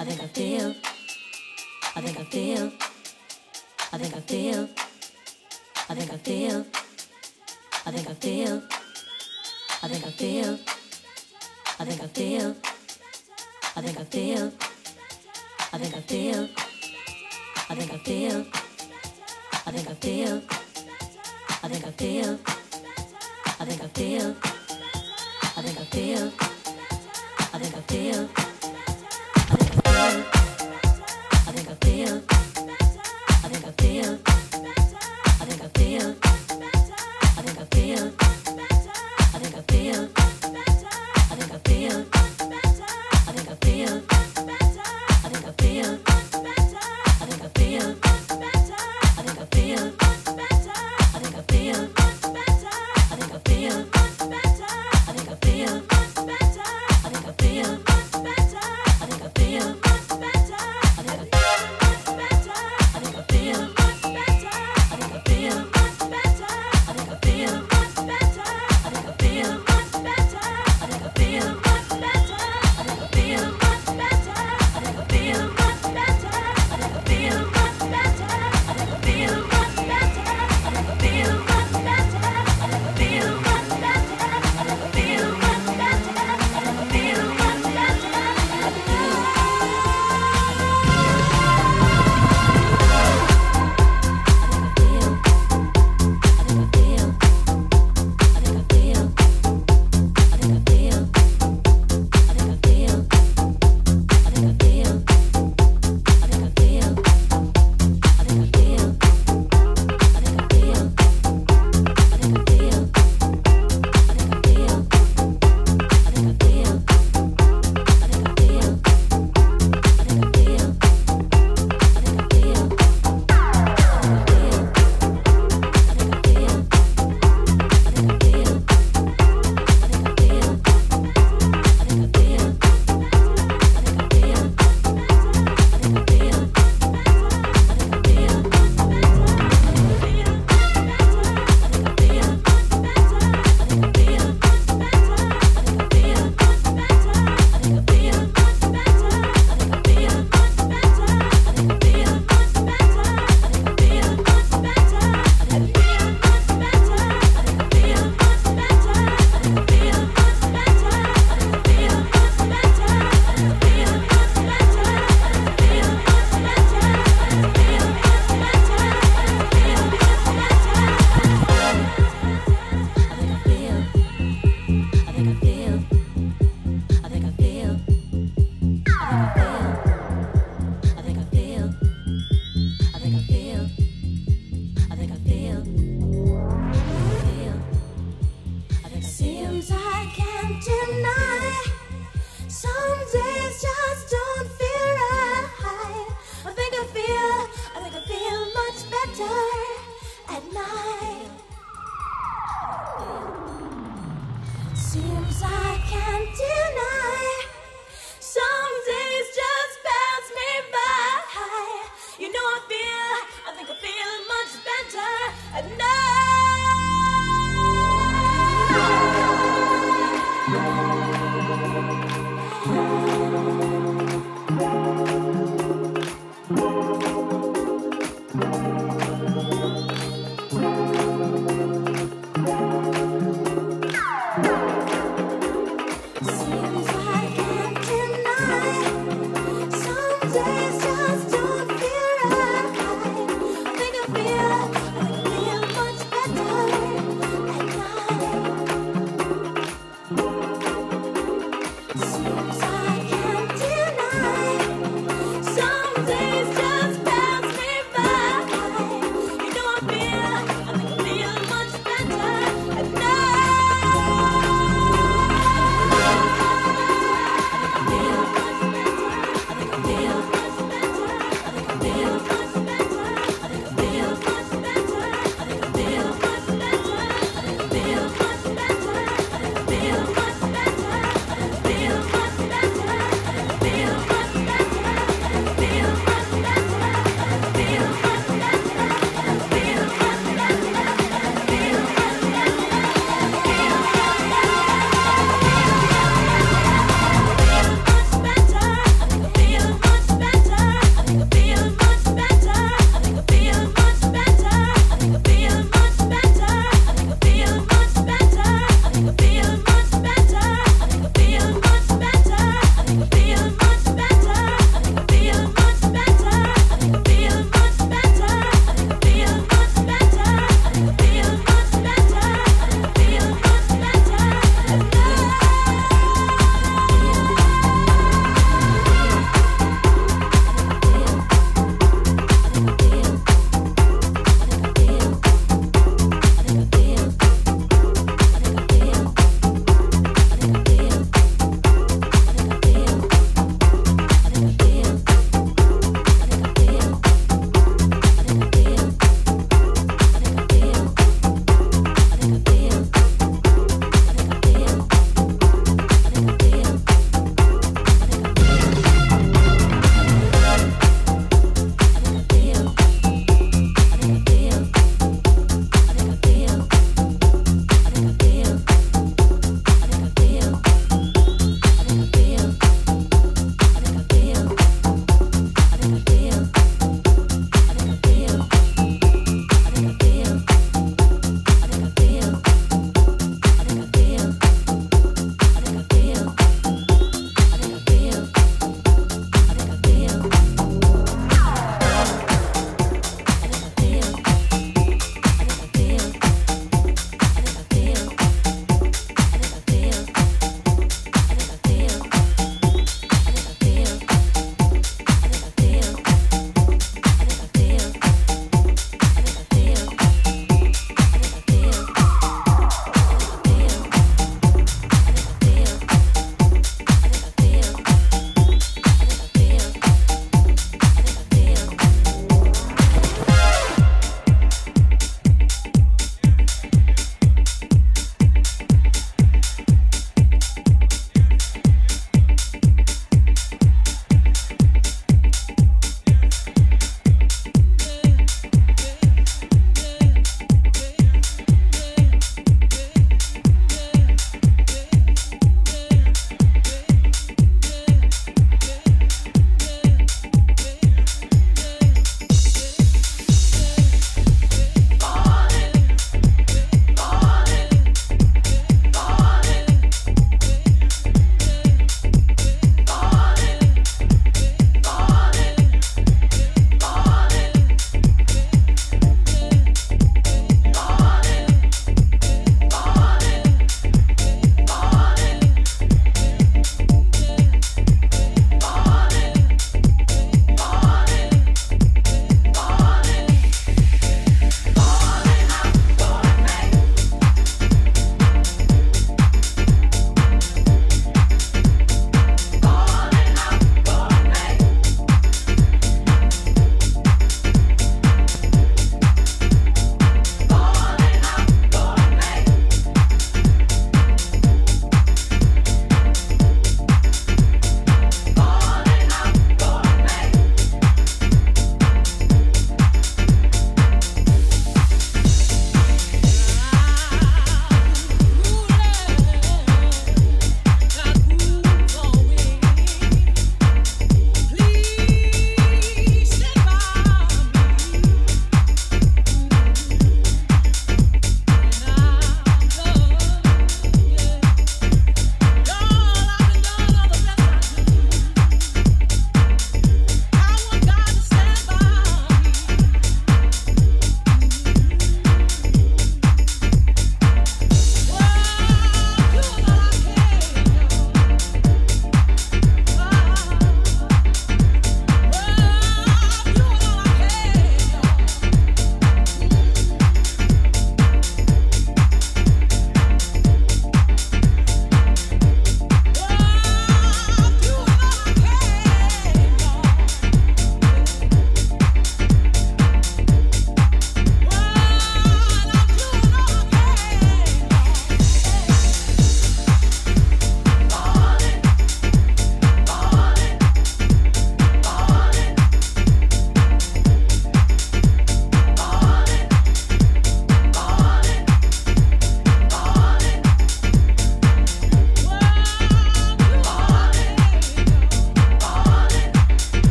[0.00, 0.74] I think I feel.
[1.94, 2.72] I think I feel.
[3.92, 4.68] I think I feel.
[5.90, 6.64] I think I feel.
[7.84, 8.62] I think I feel.
[9.82, 10.58] I think I feel.
[11.78, 12.56] I think I feel.
[13.76, 14.52] I think I feel.
[15.70, 16.48] I think I feel.
[17.68, 18.46] I think I feel.
[19.66, 20.40] I think I feel.
[21.62, 22.38] I think I feel.
[23.60, 24.36] I think I feel.
[25.58, 26.32] I think I feel.
[27.52, 28.49] I think I feel.
[30.02, 32.22] I think I feel.
[33.28, 34.18] I think I feel.
[35.26, 36.39] I think I feel.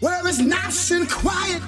[0.00, 1.62] where it's nice and quiet.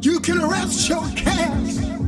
[0.00, 2.05] You can rest your cares.